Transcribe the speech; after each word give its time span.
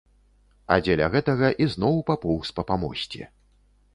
А 0.75 0.77
дзеля 0.85 1.09
гэтага 1.15 1.51
ізноў 1.67 2.01
папоўз 2.09 2.47
па 2.61 2.65
памосце. 2.71 3.29